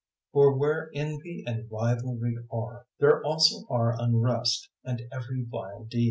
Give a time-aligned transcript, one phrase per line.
[0.33, 5.99] 003:016 For where envy and rivalry are, there also are unrest and every vile deed.